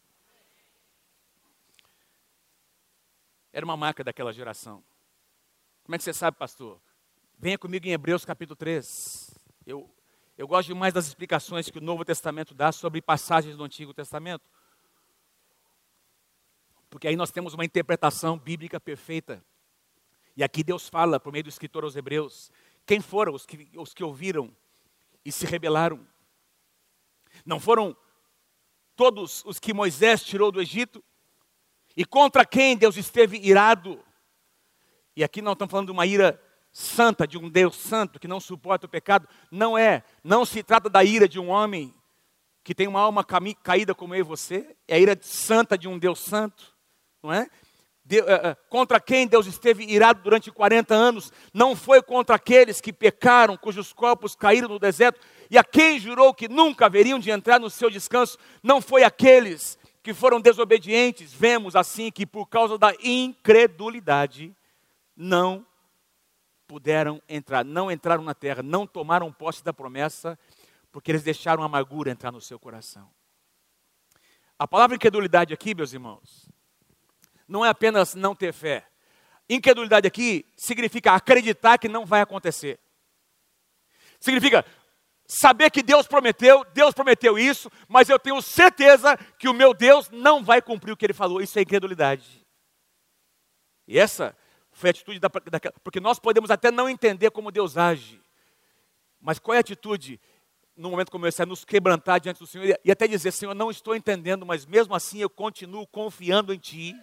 [3.52, 4.82] Era uma marca daquela geração.
[5.82, 6.80] Como é que você sabe, pastor?
[7.38, 9.34] Venha comigo em Hebreus capítulo 3.
[9.66, 9.90] Eu,
[10.38, 14.44] eu gosto demais das explicações que o Novo Testamento dá sobre passagens do Antigo Testamento.
[16.88, 19.44] Porque aí nós temos uma interpretação bíblica perfeita.
[20.36, 22.52] E aqui Deus fala, por meio do escritor aos Hebreus,
[22.86, 24.54] quem foram os que, os que ouviram
[25.24, 26.06] e se rebelaram?
[27.44, 27.96] Não foram
[28.96, 31.02] todos os que Moisés tirou do Egito?
[31.96, 34.02] E contra quem Deus esteve irado?
[35.16, 36.40] E aqui não estamos falando de uma ira
[36.72, 39.28] santa, de um Deus santo que não suporta o pecado.
[39.50, 40.04] Não é.
[40.22, 41.94] Não se trata da ira de um homem
[42.62, 43.24] que tem uma alma
[43.62, 44.76] caída como eu e você.
[44.86, 46.76] É a ira santa de um Deus santo.
[47.22, 47.48] Não é?
[48.04, 52.92] De, uh, contra quem Deus esteve irado durante 40 anos, não foi contra aqueles que
[52.92, 57.60] pecaram, cujos corpos caíram no deserto, e a quem jurou que nunca haveriam de entrar
[57.60, 62.94] no seu descanso, não foi aqueles que foram desobedientes, vemos assim que por causa da
[63.02, 64.54] incredulidade
[65.14, 65.66] não
[66.66, 70.38] puderam entrar, não entraram na terra, não tomaram posse da promessa,
[70.90, 73.10] porque eles deixaram a amargura entrar no seu coração.
[74.58, 76.48] A palavra incredulidade aqui, meus irmãos,
[77.48, 78.86] não é apenas não ter fé.
[79.48, 82.78] Incredulidade aqui significa acreditar que não vai acontecer.
[84.20, 84.64] Significa
[85.30, 90.10] saber que Deus prometeu, Deus prometeu isso, mas eu tenho certeza que o meu Deus
[90.10, 91.40] não vai cumprir o que ele falou.
[91.40, 92.44] Isso é incredulidade.
[93.86, 94.36] E essa
[94.72, 95.30] foi a atitude da,
[95.84, 98.20] porque nós podemos até não entender como Deus age,
[99.20, 100.20] mas qual é a atitude
[100.76, 101.42] no momento como esse?
[101.42, 104.94] É nos quebrantar diante do Senhor e até dizer: Senhor, não estou entendendo, mas mesmo
[104.94, 106.96] assim eu continuo confiando em Ti.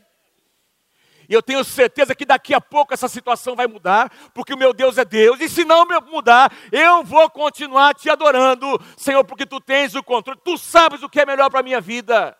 [1.30, 4.74] E eu tenho certeza que daqui a pouco essa situação vai mudar, porque o meu
[4.74, 5.42] Deus é Deus.
[5.42, 10.40] E se não mudar, eu vou continuar te adorando, Senhor, porque tu tens o controle,
[10.44, 12.38] tu sabes o que é melhor para a minha vida.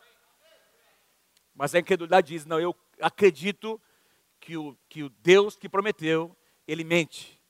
[1.54, 3.82] Mas a incredulidade diz: não, eu acredito
[4.39, 7.41] que o, que o Deus que prometeu, ele mente,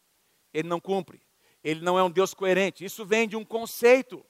[0.52, 1.22] ele não cumpre,
[1.64, 2.84] ele não é um Deus coerente.
[2.84, 4.26] Isso vem de um conceito.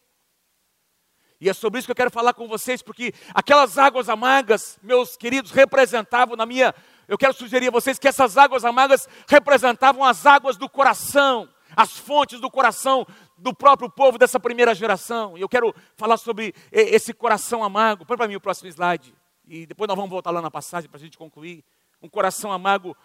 [1.40, 5.16] E é sobre isso que eu quero falar com vocês, porque aquelas águas amargas, meus
[5.16, 6.74] queridos, representavam na minha
[7.08, 11.98] eu quero sugerir a vocês que essas águas amargas representavam as águas do coração, as
[11.98, 15.38] fontes do coração do próprio povo dessa primeira geração.
[15.38, 18.06] E eu quero falar sobre esse coração amargo.
[18.06, 19.16] Põe para mim o próximo slide.
[19.46, 21.64] E depois nós vamos voltar lá na passagem para a gente concluir.
[22.02, 22.96] Um coração amargo,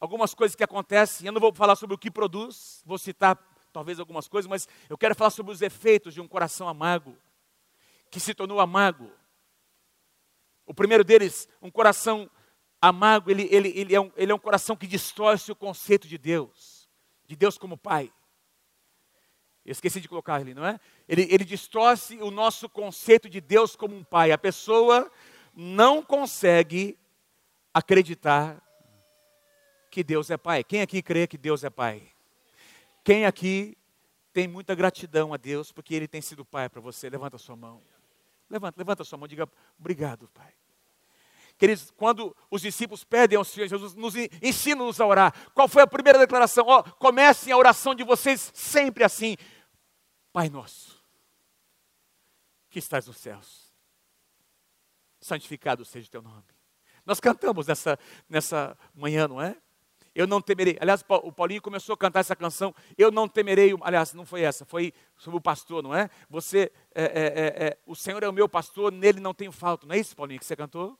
[0.00, 1.26] algumas coisas que acontecem.
[1.26, 3.38] Eu não vou falar sobre o que produz, vou citar
[3.72, 7.16] talvez algumas coisas, mas eu quero falar sobre os efeitos de um coração amargo,
[8.10, 9.10] que se tornou amargo.
[10.66, 12.30] O primeiro deles, um coração
[12.82, 16.18] amargo, ele, ele, ele, é um, ele é um coração que distorce o conceito de
[16.18, 16.88] Deus,
[17.24, 18.12] de Deus como Pai.
[19.64, 20.80] esqueci de colocar ali, não é?
[21.08, 24.32] Ele, ele distorce o nosso conceito de Deus como um pai.
[24.32, 25.08] A pessoa
[25.54, 26.98] não consegue
[27.72, 28.60] acreditar
[29.88, 30.64] que Deus é pai.
[30.64, 32.02] Quem aqui crê que Deus é pai?
[33.04, 33.78] Quem aqui
[34.32, 37.08] tem muita gratidão a Deus porque Ele tem sido pai para você?
[37.08, 37.80] Levanta a sua mão.
[38.50, 40.52] Levanta, levanta a sua mão e diga obrigado, pai.
[41.62, 45.32] Queridos, quando os discípulos pedem ao Senhor Jesus, nos ensina-nos a orar.
[45.54, 46.64] Qual foi a primeira declaração?
[46.66, 49.36] Ó, oh, comecem a oração de vocês sempre assim.
[50.32, 51.00] Pai nosso,
[52.68, 53.72] que estás nos céus,
[55.20, 56.42] santificado seja o teu nome.
[57.06, 57.96] Nós cantamos nessa,
[58.28, 59.56] nessa manhã, não é?
[60.12, 60.76] Eu não temerei.
[60.80, 62.74] Aliás, o Paulinho começou a cantar essa canção.
[62.98, 63.72] Eu não temerei.
[63.82, 66.10] Aliás, não foi essa, foi sobre o pastor, não é?
[66.28, 69.86] Você, é, é, é, é o Senhor é o meu pastor, nele não tenho falta.
[69.86, 70.98] Não é isso, Paulinho, que você cantou?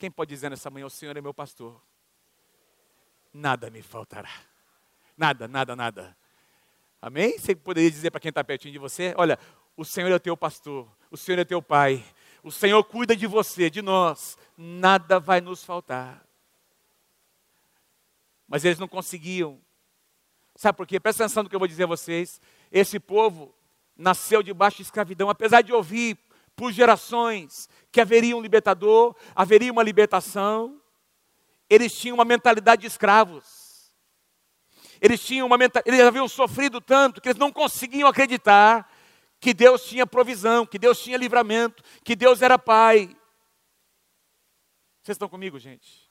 [0.00, 1.78] Quem pode dizer nessa manhã, o Senhor é meu pastor?
[3.34, 4.32] Nada me faltará.
[5.14, 6.16] Nada, nada, nada.
[7.02, 7.38] Amém?
[7.38, 9.38] Você poderia dizer para quem está pertinho de você: olha,
[9.76, 12.02] o Senhor é teu pastor, o Senhor é teu pai,
[12.42, 16.26] o Senhor cuida de você, de nós, nada vai nos faltar.
[18.48, 19.60] Mas eles não conseguiam.
[20.56, 20.98] Sabe por quê?
[20.98, 22.40] Presta atenção no que eu vou dizer a vocês.
[22.72, 23.54] Esse povo
[23.94, 26.18] nasceu debaixo de escravidão, apesar de ouvir
[26.60, 30.78] por gerações que haveria um libertador, haveria uma libertação.
[31.70, 33.94] Eles tinham uma mentalidade de escravos.
[35.00, 38.92] Eles tinham uma eles haviam sofrido tanto que eles não conseguiam acreditar
[39.40, 43.06] que Deus tinha provisão, que Deus tinha livramento, que Deus era pai.
[45.02, 46.10] Vocês estão comigo, gente?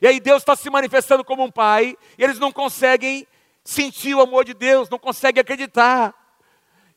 [0.00, 3.26] E aí Deus está se manifestando como um pai, e eles não conseguem
[3.64, 6.14] sentir o amor de Deus, não conseguem acreditar.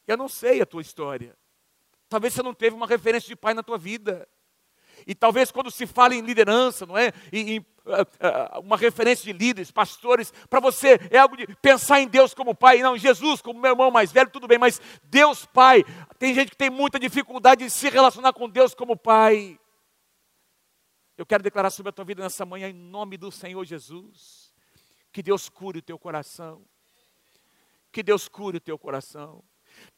[0.05, 1.35] Eu não sei a tua história.
[2.09, 4.27] Talvez você não teve uma referência de pai na tua vida.
[5.05, 7.11] E talvez quando se fala em liderança, não é?
[7.31, 11.99] Em, em, uh, uh, uma referência de líderes, pastores, para você é algo de pensar
[11.99, 15.45] em Deus como pai, não, Jesus como meu irmão mais velho, tudo bem, mas Deus
[15.45, 15.83] pai.
[16.17, 19.59] Tem gente que tem muita dificuldade de se relacionar com Deus como pai.
[21.17, 24.53] Eu quero declarar sobre a tua vida nessa manhã, em nome do Senhor Jesus,
[25.11, 26.65] que Deus cure o teu coração.
[27.91, 29.41] Que Deus cure o teu coração.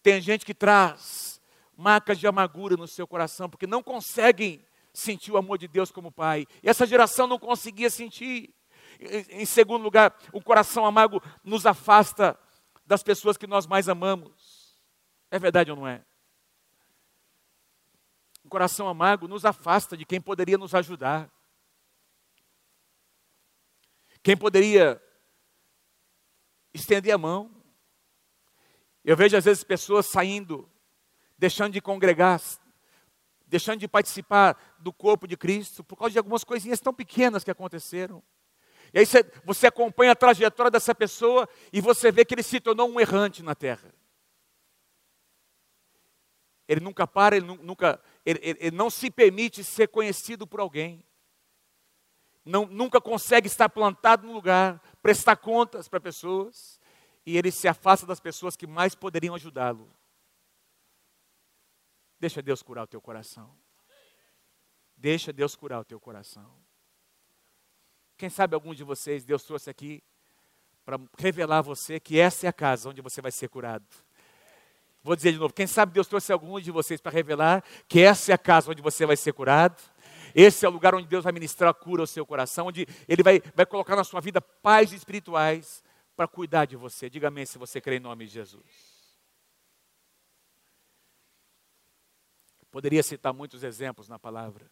[0.04, 1.37] Tem gente que traz
[1.78, 6.12] marcas de amargura no seu coração, porque não conseguem sentir o amor de Deus como
[6.12, 6.48] Pai.
[6.64, 8.54] E essa geração não conseguia sentir.
[9.30, 12.38] Em segundo lugar, o coração amargo nos afasta
[12.84, 14.76] das pessoas que nós mais amamos.
[15.30, 16.04] É verdade ou não é?
[18.44, 21.32] O coração amargo nos afasta de quem poderia nos ajudar.
[24.24, 25.02] Quem poderia
[26.74, 27.52] estender a mão.
[29.04, 30.68] Eu vejo às vezes pessoas saindo
[31.38, 32.42] deixando de congregar,
[33.46, 37.52] deixando de participar do corpo de Cristo, por causa de algumas coisinhas tão pequenas que
[37.52, 38.24] aconteceram.
[38.94, 42.60] E aí você, você acompanha a trajetória dessa pessoa e você vê que ele se
[42.60, 43.94] tornou um errante na terra.
[46.68, 51.04] Ele nunca para, ele nunca, ele, ele, não se permite ser conhecido por alguém.
[52.44, 56.80] Não, nunca consegue estar plantado no lugar, prestar contas para pessoas,
[57.26, 59.90] e ele se afasta das pessoas que mais poderiam ajudá-lo.
[62.20, 63.56] Deixa Deus curar o teu coração.
[64.96, 66.52] Deixa Deus curar o teu coração.
[68.18, 70.04] Quem sabe alguns de vocês, Deus trouxe aqui
[70.84, 73.86] para revelar a você que essa é a casa onde você vai ser curado.
[75.04, 78.32] Vou dizer de novo, quem sabe Deus trouxe alguns de vocês para revelar que essa
[78.32, 79.82] é a casa onde você vai ser curado.
[80.34, 83.22] Esse é o lugar onde Deus vai ministrar a cura ao seu coração, onde Ele
[83.22, 85.84] vai, vai colocar na sua vida pais espirituais
[86.16, 87.10] para cuidar de você.
[87.10, 88.97] Diga amém se você crê em nome de Jesus.
[92.72, 94.70] Poderia citar muitos exemplos na palavra.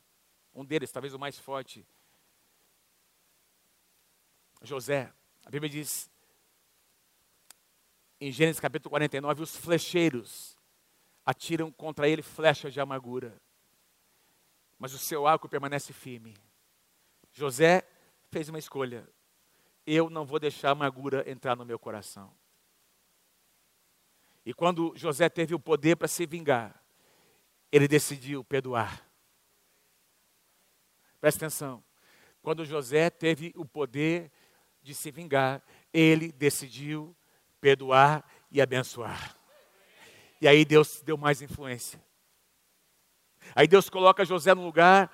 [0.53, 1.85] Um deles, talvez o mais forte,
[4.61, 5.11] José.
[5.45, 6.09] A Bíblia diz,
[8.19, 10.57] em Gênesis capítulo 49, os flecheiros
[11.25, 13.39] atiram contra ele flechas de amargura,
[14.77, 16.35] mas o seu arco permanece firme.
[17.31, 17.83] José
[18.31, 19.07] fez uma escolha:
[19.85, 22.31] eu não vou deixar a amargura entrar no meu coração.
[24.45, 26.84] E quando José teve o poder para se vingar,
[27.71, 29.05] ele decidiu perdoar.
[31.19, 31.83] Presta atenção.
[32.41, 34.31] Quando José teve o poder
[34.81, 37.15] de se vingar, ele decidiu
[37.59, 39.35] perdoar e abençoar.
[40.39, 41.99] E aí Deus deu mais influência.
[43.55, 45.11] Aí Deus coloca José no lugar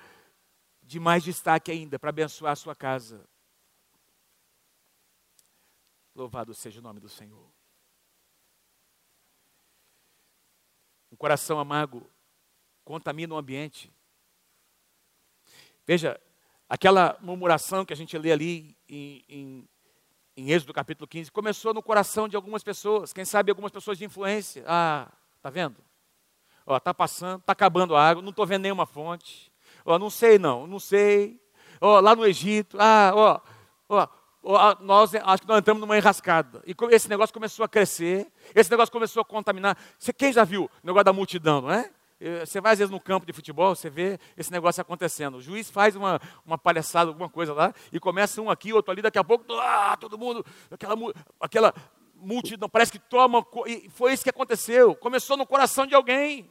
[0.82, 3.26] de mais destaque ainda para abençoar a sua casa.
[6.14, 7.50] Louvado seja o nome do Senhor.
[11.10, 12.11] Um coração amargo
[12.84, 13.90] contamina o ambiente.
[15.86, 16.20] Veja,
[16.68, 19.68] aquela murmuração que a gente lê ali em, em
[20.36, 24.04] em Êxodo capítulo 15, começou no coração de algumas pessoas, quem sabe algumas pessoas de
[24.04, 24.64] influência.
[24.66, 25.08] Ah,
[25.42, 25.76] tá vendo?
[26.66, 29.52] Ó, tá passando, tá acabando a água, não estou vendo nenhuma fonte.
[29.84, 31.40] Ó, não sei não, não sei.
[31.80, 33.40] Ó, lá no Egito, ah, ó,
[33.88, 34.08] ó,
[34.42, 36.62] ó, nós acho que nós entramos numa enrascada.
[36.66, 39.76] E esse negócio começou a crescer, esse negócio começou a contaminar.
[39.98, 41.90] Você, quem já viu o negócio da multidão, não é?
[42.24, 45.38] Eh, você vai às vezes no campo de futebol, você vê esse negócio acontecendo.
[45.38, 49.02] O juiz faz uma, uma palhaçada, alguma coisa lá, e começa um aqui, outro ali,
[49.02, 50.94] daqui a pouco, ah, todo mundo, aquela,
[51.40, 51.74] aquela
[52.14, 53.44] multidão, parece que toma.
[53.66, 54.94] E foi isso que aconteceu.
[54.94, 56.48] Começou no coração de alguém.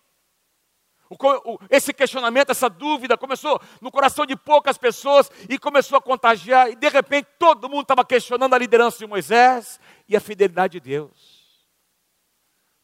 [1.10, 1.16] O,
[1.54, 6.70] o, esse questionamento, essa dúvida começou no coração de poucas pessoas e começou a contagiar,
[6.70, 10.80] e de repente todo mundo estava questionando a liderança de Moisés e a fidelidade de
[10.82, 11.42] Deus.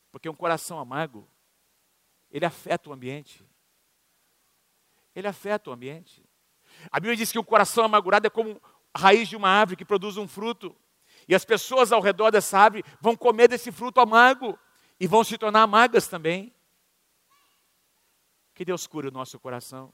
[0.10, 1.28] Porque um coração amargo
[2.32, 3.46] ele afeta o ambiente.
[5.16, 6.24] Ele afeta o ambiente.
[6.92, 8.62] A Bíblia diz que o coração amargurado é como
[8.94, 10.76] a raiz de uma árvore que produz um fruto.
[11.28, 14.58] E as pessoas ao redor dessa árvore vão comer desse fruto amargo
[15.00, 16.54] e vão se tornar amargas também.
[18.54, 19.94] Que Deus cure o nosso coração.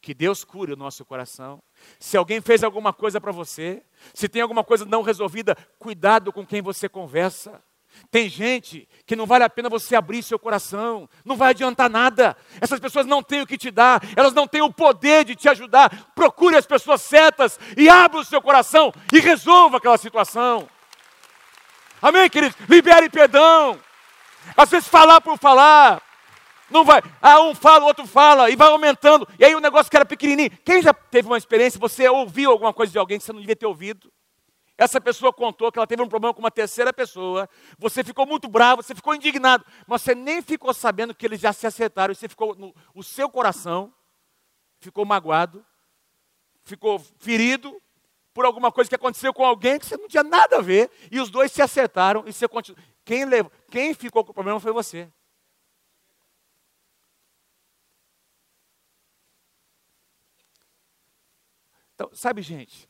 [0.00, 1.62] Que Deus cure o nosso coração.
[1.98, 6.46] Se alguém fez alguma coisa para você, se tem alguma coisa não resolvida, cuidado com
[6.46, 7.62] quem você conversa.
[8.10, 12.36] Tem gente que não vale a pena você abrir seu coração, não vai adiantar nada.
[12.60, 15.48] Essas pessoas não têm o que te dar, elas não têm o poder de te
[15.48, 16.12] ajudar.
[16.14, 20.68] Procure as pessoas certas e abra o seu coração e resolva aquela situação.
[22.00, 22.56] Amém, queridos?
[22.68, 23.78] Libere perdão.
[24.56, 26.00] Às vezes falar por falar,
[26.70, 27.02] não vai.
[27.20, 29.26] Ah, um fala, o outro fala, e vai aumentando.
[29.38, 30.50] E aí o negócio que era pequenininho.
[30.64, 33.56] Quem já teve uma experiência, você ouviu alguma coisa de alguém que você não devia
[33.56, 34.12] ter ouvido?
[34.78, 37.50] Essa pessoa contou que ela teve um problema com uma terceira pessoa.
[37.78, 41.52] Você ficou muito bravo, você ficou indignado, mas você nem ficou sabendo que eles já
[41.52, 42.14] se acertaram.
[42.14, 43.92] Você ficou no o seu coração
[44.80, 45.66] ficou magoado,
[46.62, 47.82] ficou ferido
[48.32, 50.88] por alguma coisa que aconteceu com alguém que você não tinha nada a ver.
[51.10, 52.80] E os dois se acertaram e você continuou.
[53.04, 55.10] Quem, levou, quem ficou com o problema foi você.
[61.94, 62.88] Então, sabe, gente,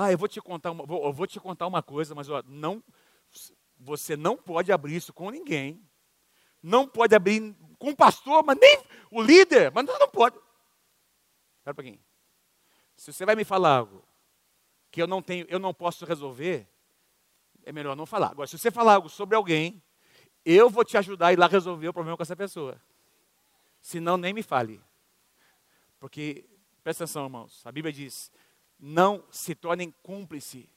[0.00, 2.40] ah, eu vou te contar uma, vou, eu vou te contar uma coisa, mas ó,
[2.46, 2.80] não,
[3.76, 5.84] você não pode abrir isso com ninguém.
[6.62, 8.80] Não pode abrir com o pastor, mas nem
[9.10, 10.36] o líder, mas não, não pode.
[10.36, 12.00] Espera um pouquinho.
[12.96, 14.06] Se você vai me falar algo
[14.88, 16.68] que eu não tenho, eu não posso resolver,
[17.64, 18.30] é melhor não falar.
[18.30, 19.82] Agora, se você falar algo sobre alguém,
[20.44, 22.80] eu vou te ajudar a ir lá resolver o problema com essa pessoa.
[23.80, 24.80] Se não, nem me fale.
[25.98, 26.48] Porque,
[26.84, 28.30] presta atenção, irmãos, a Bíblia diz:
[28.78, 30.68] não se tornem cúmplice,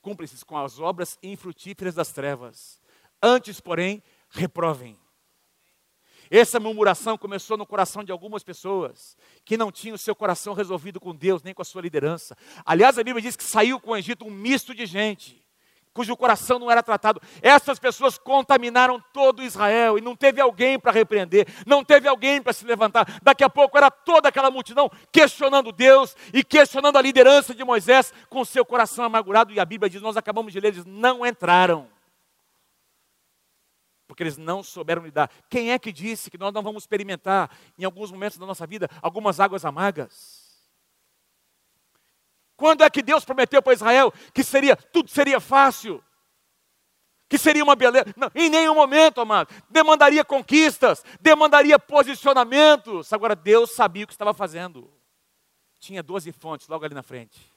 [0.00, 2.80] cúmplices com as obras infrutíferas das trevas.
[3.22, 4.98] Antes, porém, reprovem.
[6.30, 10.98] Essa murmuração começou no coração de algumas pessoas que não tinham o seu coração resolvido
[10.98, 12.36] com Deus, nem com a sua liderança.
[12.64, 15.43] Aliás, a Bíblia diz que saiu com o Egito um misto de gente
[15.94, 17.22] cujo coração não era tratado.
[17.40, 22.52] Essas pessoas contaminaram todo Israel e não teve alguém para repreender, não teve alguém para
[22.52, 23.20] se levantar.
[23.22, 28.12] Daqui a pouco era toda aquela multidão questionando Deus e questionando a liderança de Moisés
[28.28, 29.52] com seu coração amargurado.
[29.52, 31.88] E a Bíblia diz: Nós acabamos de ler, eles não entraram.
[34.06, 35.30] Porque eles não souberam lidar.
[35.48, 38.88] Quem é que disse que nós não vamos experimentar, em alguns momentos da nossa vida,
[39.00, 40.43] algumas águas amargas?
[42.56, 46.02] Quando é que Deus prometeu para Israel que seria tudo seria fácil?
[47.28, 48.06] Que seria uma beleza?
[48.16, 49.52] Não, em nenhum momento, amado.
[49.68, 53.12] Demandaria conquistas, demandaria posicionamentos.
[53.12, 54.92] Agora Deus sabia o que estava fazendo.
[55.80, 57.52] Tinha doze fontes logo ali na frente.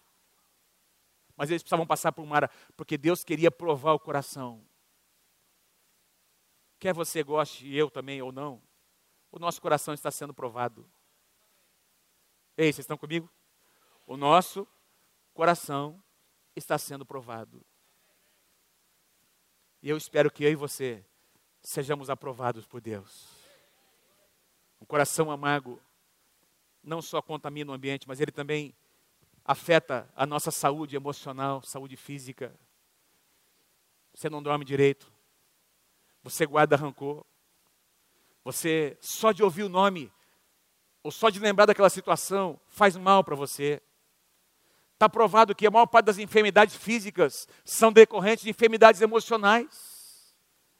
[1.36, 4.66] Mas eles precisavam passar por mar, porque Deus queria provar o coração.
[6.80, 8.62] Quer você goste, eu também ou não,
[9.32, 10.90] o nosso coração está sendo provado.
[12.56, 13.30] Ei, vocês estão comigo?
[14.08, 14.68] O nosso
[15.38, 16.04] coração
[16.56, 17.64] está sendo provado.
[19.84, 21.06] E eu espero que eu e você
[21.62, 23.28] sejamos aprovados por Deus.
[24.80, 25.80] O coração amargo
[26.84, 28.74] não só contamina o ambiente, mas ele também
[29.46, 32.52] afeta a nossa saúde emocional, saúde física.
[34.16, 35.14] Você não dorme direito.
[36.24, 37.24] Você guarda rancor.
[38.44, 40.12] Você, só de ouvir o nome,
[41.04, 43.84] ou só de lembrar daquela situação, faz mal para você.
[44.98, 50.34] Está provado que a maior parte das enfermidades físicas são decorrentes de enfermidades emocionais.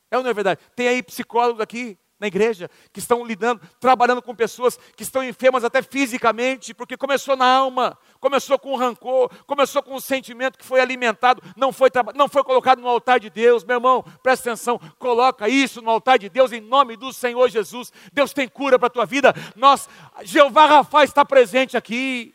[0.10, 0.60] É ou não é verdade?
[0.76, 5.64] Tem aí psicólogos aqui na igreja que estão lidando, trabalhando com pessoas que estão enfermas
[5.64, 10.80] até fisicamente, porque começou na alma, começou com rancor, começou com um sentimento que foi
[10.80, 13.64] alimentado, não foi, não foi colocado no altar de Deus.
[13.64, 17.94] Meu irmão, presta atenção, coloca isso no altar de Deus em nome do Senhor Jesus.
[18.12, 19.32] Deus tem cura para a tua vida.
[19.56, 19.88] Nós,
[20.24, 22.34] Jeová Rafa está presente aqui.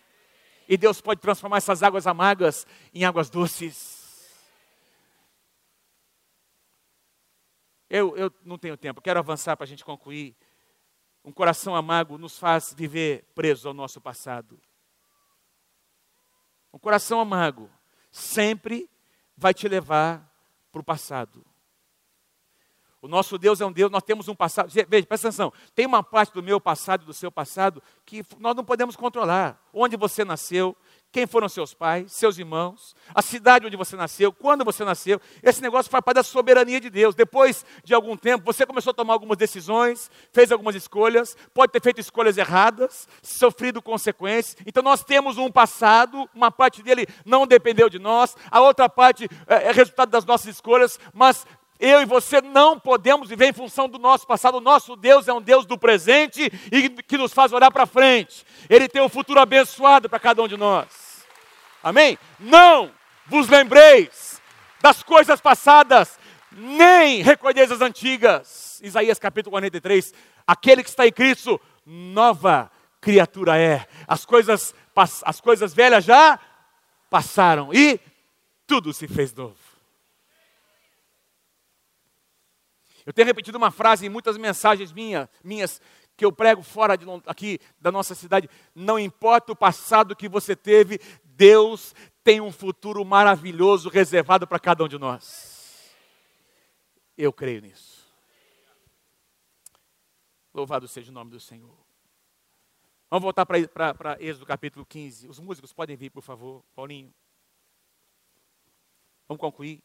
[0.73, 4.33] E Deus pode transformar essas águas amargas em águas doces.
[7.91, 10.35] Eu, eu não tenho tempo, quero avançar para a gente concluir.
[11.23, 14.59] Um coração amargo nos faz viver preso ao nosso passado.
[16.73, 17.69] Um coração amargo
[18.11, 18.89] sempre
[19.37, 20.27] vai te levar
[20.73, 21.45] para o passado.
[23.03, 24.71] O nosso Deus é um Deus, nós temos um passado.
[24.71, 25.53] Veja, presta atenção.
[25.75, 29.61] Tem uma parte do meu passado e do seu passado que nós não podemos controlar.
[29.75, 30.77] Onde você nasceu,
[31.11, 35.21] quem foram seus pais, seus irmãos, a cidade onde você nasceu, quando você nasceu.
[35.43, 37.15] Esse negócio faz parte da soberania de Deus.
[37.15, 41.83] Depois de algum tempo, você começou a tomar algumas decisões, fez algumas escolhas, pode ter
[41.83, 44.57] feito escolhas erradas, sofrido consequências.
[44.65, 49.29] Então nós temos um passado, uma parte dele não dependeu de nós, a outra parte
[49.49, 51.45] é, é resultado das nossas escolhas, mas
[51.83, 54.59] eu e você não podemos viver em função do nosso passado.
[54.59, 58.47] O nosso Deus é um Deus do presente e que nos faz olhar para frente.
[58.71, 61.27] Ele tem um futuro abençoado para cada um de nós.
[61.83, 62.17] Amém?
[62.39, 62.93] Não
[63.27, 64.41] vos lembreis
[64.81, 66.21] das coisas passadas,
[66.53, 68.81] nem recordeis as antigas.
[68.81, 70.15] Isaías capítulo 43.
[70.47, 72.71] Aquele que está em Cristo, nova
[73.01, 73.89] criatura é.
[74.07, 74.73] As coisas,
[75.25, 76.39] as coisas velhas já
[77.11, 77.99] passaram e
[78.69, 79.62] tudo se fez novo.
[83.05, 85.81] Eu tenho repetido uma frase em muitas mensagens minha, minhas
[86.17, 88.49] que eu prego fora de, aqui da nossa cidade.
[88.75, 94.85] Não importa o passado que você teve, Deus tem um futuro maravilhoso reservado para cada
[94.85, 95.93] um de nós.
[97.17, 98.07] Eu creio nisso.
[100.55, 101.77] Louvado seja o nome do Senhor.
[103.11, 105.29] Vamos voltar para Êxodo capítulo 15.
[105.29, 107.13] Os músicos podem vir, por favor, Paulinho.
[109.29, 109.83] Vamos concluir.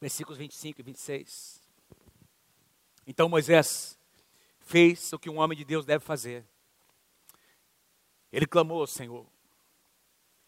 [0.00, 1.60] Versículos 25 e 26.
[3.06, 3.98] Então Moisés
[4.60, 6.44] fez o que um homem de Deus deve fazer.
[8.30, 9.26] Ele clamou ao Senhor.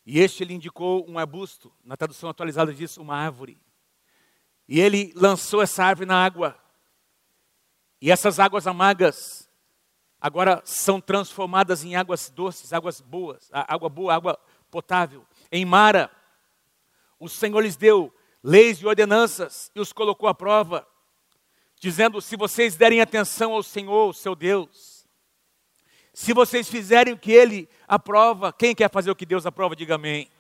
[0.05, 3.61] E este lhe indicou um arbusto, na tradução atualizada diz uma árvore.
[4.69, 6.57] E ele lançou essa árvore na água.
[8.01, 9.49] E essas águas amargas
[10.21, 14.39] agora são transformadas em águas doces, águas boas, água boa, água
[14.71, 15.27] potável.
[15.51, 16.11] Em Mara,
[17.19, 20.87] o Senhor lhes deu leis e ordenanças e os colocou à prova,
[21.79, 25.07] dizendo: se vocês derem atenção ao Senhor, seu Deus,
[26.13, 29.95] se vocês fizerem o que Ele aprova, quem quer fazer o que Deus aprova, diga
[29.95, 30.31] amém.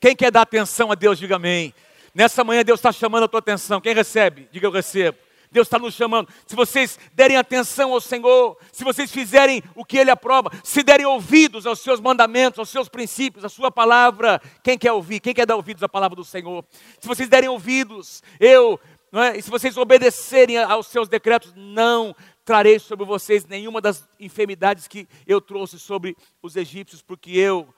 [0.00, 1.74] Quem quer dar atenção a Deus, diga amém.
[2.14, 3.80] Nessa manhã Deus está chamando a tua atenção.
[3.80, 4.48] Quem recebe?
[4.50, 5.18] Diga eu recebo.
[5.56, 6.28] Deus está nos chamando.
[6.46, 11.06] Se vocês derem atenção ao Senhor, se vocês fizerem o que Ele aprova, se derem
[11.06, 15.18] ouvidos aos seus mandamentos, aos seus princípios, à Sua palavra, quem quer ouvir?
[15.18, 16.62] Quem quer dar ouvidos à palavra do Senhor?
[17.00, 18.78] Se vocês derem ouvidos, eu,
[19.14, 19.38] é?
[19.38, 25.08] e se vocês obedecerem aos seus decretos, não trarei sobre vocês nenhuma das enfermidades que
[25.26, 27.74] eu trouxe sobre os egípcios, porque eu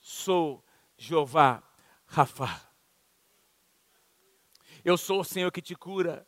[0.00, 0.64] sou
[0.98, 1.62] Jeová
[2.06, 2.60] Rafa.
[4.84, 6.26] Eu sou o Senhor que te cura.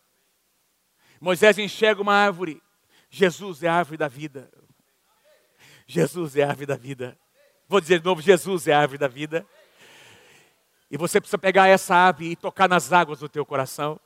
[1.22, 2.60] Moisés enxerga uma árvore.
[3.08, 4.50] Jesus é a árvore da vida.
[5.86, 7.16] Jesus é a árvore da vida.
[7.68, 9.46] Vou dizer de novo: Jesus é a árvore da vida.
[10.90, 14.00] E você precisa pegar essa árvore e tocar nas águas do teu coração.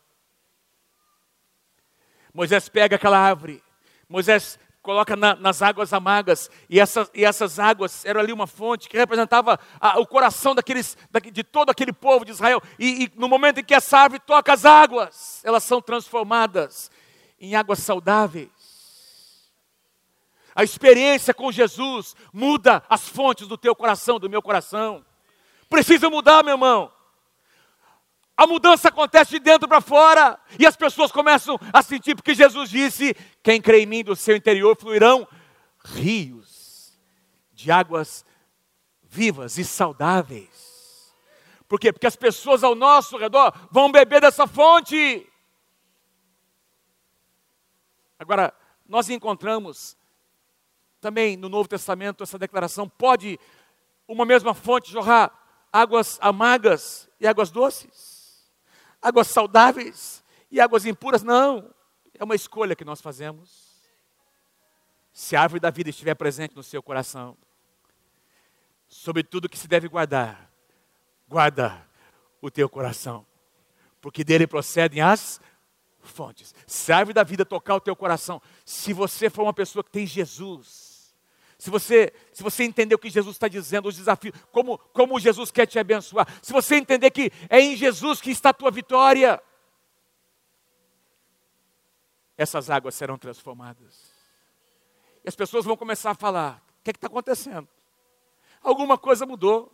[2.35, 3.62] Moisés pega aquela árvore.
[4.07, 8.91] Moisés coloca na, nas águas amargas, e essas, e essas águas eram ali uma fonte
[8.91, 10.99] que representava a, o coração daqueles,
[11.33, 12.62] de todo aquele povo de Israel.
[12.79, 16.91] E, e no momento em que essa árvore toca as águas, elas são transformadas
[17.39, 18.51] em águas saudáveis.
[20.55, 25.05] A experiência com Jesus muda as fontes do teu coração, do meu coração.
[25.68, 26.91] Precisa mudar, meu irmão.
[28.37, 30.39] A mudança acontece de dentro para fora.
[30.59, 34.37] E as pessoas começam a sentir, porque Jesus disse: Quem crê em mim, do seu
[34.37, 35.26] interior fluirão
[35.84, 36.99] rios
[37.53, 38.24] de águas
[39.03, 41.14] vivas e saudáveis.
[41.68, 41.93] Por quê?
[41.93, 45.26] Porque as pessoas ao nosso redor vão beber dessa fonte.
[48.19, 48.53] Agora,
[48.87, 49.97] nós encontramos
[51.01, 53.39] também no Novo Testamento essa declaração: pode
[54.09, 55.33] uma mesma fonte jorrar
[55.73, 58.51] águas amargas e águas doces?
[59.01, 61.23] Águas saudáveis e águas impuras?
[61.23, 61.73] Não,
[62.14, 63.67] é uma escolha que nós fazemos.
[65.12, 67.37] Se a árvore da vida estiver presente no seu coração,
[68.89, 70.51] sobre tudo que se deve guardar,
[71.29, 71.87] guarda
[72.41, 73.27] o teu coração,
[74.01, 75.41] porque dele procedem as
[76.09, 76.55] fontes.
[76.67, 78.41] Serve da vida tocar o teu coração.
[78.65, 81.15] Se você for uma pessoa que tem Jesus,
[81.59, 85.51] se você, se você entender o que Jesus está dizendo, os desafios, como, como Jesus
[85.51, 89.43] quer te abençoar, se você entender que é em Jesus que está a tua vitória,
[92.37, 94.15] essas águas serão transformadas.
[95.25, 97.69] E as pessoas vão começar a falar: que está acontecendo?
[98.63, 99.73] Alguma coisa mudou.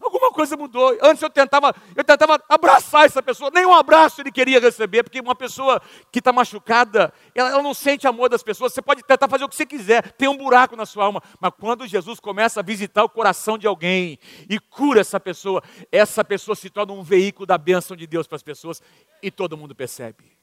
[0.00, 0.96] Alguma coisa mudou.
[1.02, 3.50] Antes eu tentava, eu tentava abraçar essa pessoa.
[3.52, 5.80] Nem um abraço ele queria receber, porque uma pessoa
[6.12, 8.72] que está machucada, ela, ela, não sente amor das pessoas.
[8.72, 11.22] Você pode tentar fazer o que você quiser, tem um buraco na sua alma.
[11.40, 14.18] Mas quando Jesus começa a visitar o coração de alguém
[14.48, 18.36] e cura essa pessoa, essa pessoa se torna um veículo da bênção de Deus para
[18.36, 18.82] as pessoas
[19.22, 20.40] e todo mundo percebe.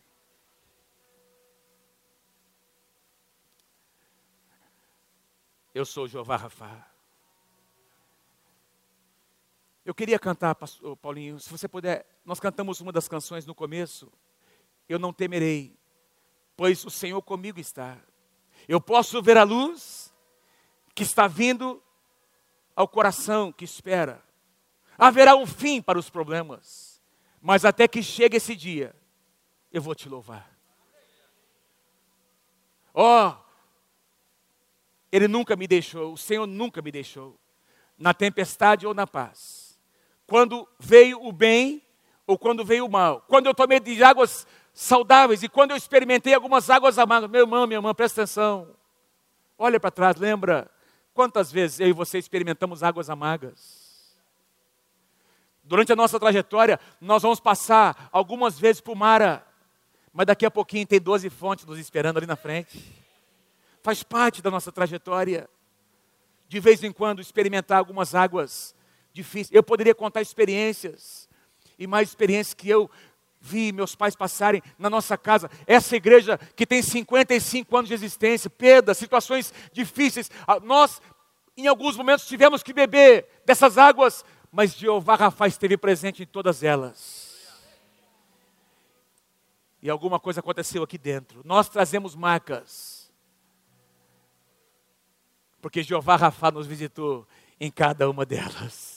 [5.78, 6.97] Eu sou Jeová Rafa.
[9.88, 14.12] Eu queria cantar, pastor Paulinho, se você puder, nós cantamos uma das canções no começo.
[14.90, 15.80] Eu não temerei,
[16.58, 17.98] pois o Senhor comigo está.
[18.68, 20.14] Eu posso ver a luz
[20.94, 21.82] que está vindo
[22.76, 24.22] ao coração que espera.
[24.98, 27.02] Haverá um fim para os problemas,
[27.42, 28.94] mas até que chegue esse dia,
[29.72, 30.54] eu vou te louvar.
[32.94, 33.36] Ó, oh,
[35.10, 37.40] Ele nunca me deixou, o Senhor nunca me deixou,
[37.98, 39.67] na tempestade ou na paz
[40.28, 41.82] quando veio o bem
[42.28, 43.24] ou quando veio o mal.
[43.28, 47.32] Quando eu tomei de águas saudáveis e quando eu experimentei algumas águas amargas.
[47.32, 48.76] Meu irmão, minha irmã, presta atenção.
[49.58, 50.70] Olha para trás, lembra
[51.14, 53.88] quantas vezes eu e você experimentamos águas amargas?
[55.64, 59.46] Durante a nossa trajetória, nós vamos passar algumas vezes por Mara,
[60.14, 63.04] mas daqui a pouquinho tem 12 fontes nos esperando ali na frente.
[63.82, 65.50] Faz parte da nossa trajetória.
[66.48, 68.76] De vez em quando experimentar algumas águas
[69.18, 69.56] difícil.
[69.56, 71.28] Eu poderia contar experiências,
[71.78, 72.90] e mais experiências que eu
[73.40, 75.50] vi meus pais passarem na nossa casa.
[75.66, 80.30] Essa igreja que tem 55 anos de existência, perdas, situações difíceis.
[80.48, 81.02] Ah, nós,
[81.56, 86.64] em alguns momentos, tivemos que beber dessas águas, mas Jeová Rafa esteve presente em todas
[86.64, 87.28] elas.
[89.82, 91.42] E alguma coisa aconteceu aqui dentro.
[91.46, 93.12] Nós trazemos marcas.
[95.62, 97.28] Porque Jeová Rafa nos visitou
[97.60, 98.97] em cada uma delas.